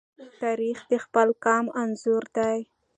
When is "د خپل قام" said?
0.91-1.65